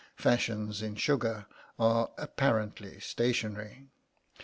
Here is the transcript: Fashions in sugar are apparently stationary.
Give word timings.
Fashions 0.15 0.81
in 0.81 0.95
sugar 0.95 1.45
are 1.77 2.09
apparently 2.17 2.99
stationary. 2.99 3.85